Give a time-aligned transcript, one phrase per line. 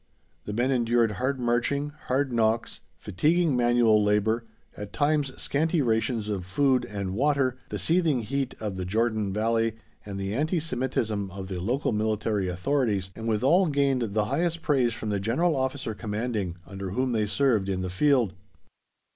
[0.45, 6.43] The men endured hard marching, hard knocks, fatiguing manual labour, at times scanty rations of
[6.43, 11.49] food and water, the seething heat of the Jordan Valley and the anti Semitism of
[11.49, 16.57] the local military authorities, and withal gained the highest praise from the General Officer Commanding
[16.65, 18.33] under whom they served in the field.